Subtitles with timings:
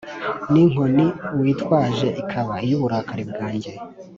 [0.51, 1.05] n’inkoni
[1.39, 3.71] witwaje ikaba iy’uburakari bwanjye.